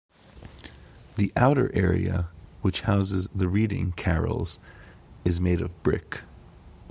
[1.15, 2.29] The outer area,
[2.63, 4.57] which houses the reading carrels,
[5.23, 6.21] is made of brick.